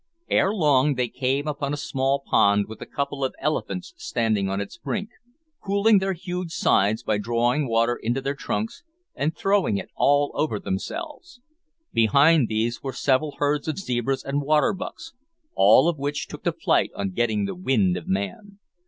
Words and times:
Ere 0.31 0.51
long 0.51 0.95
they 0.95 1.07
came 1.07 1.47
upon 1.47 1.73
a 1.73 1.77
small 1.77 2.23
pond 2.25 2.65
with 2.67 2.81
a 2.81 2.87
couple 2.87 3.23
of 3.23 3.35
elephants 3.37 3.93
standing 3.97 4.49
on 4.49 4.59
its 4.59 4.75
brink, 4.75 5.09
cooling 5.63 5.99
their 5.99 6.13
huge 6.13 6.51
sides 6.51 7.03
by 7.03 7.19
drawing 7.19 7.67
water 7.67 7.95
into 7.97 8.19
their 8.19 8.33
trunks 8.33 8.81
and 9.13 9.37
throwing 9.37 9.77
it 9.77 9.89
all 9.95 10.31
over 10.33 10.59
themselves. 10.59 11.39
Behind 11.93 12.47
these 12.47 12.81
were 12.81 12.93
several 12.93 13.35
herds 13.37 13.67
of 13.67 13.77
zebras 13.77 14.23
and 14.23 14.41
waterbucks, 14.41 15.13
all 15.53 15.87
of 15.87 15.99
which 15.99 16.25
took 16.27 16.43
to 16.45 16.51
flight 16.51 16.89
on 16.95 17.11
"getting 17.11 17.45
the 17.45 17.53
wind" 17.53 17.95
of 17.95 18.07
man. 18.07 18.57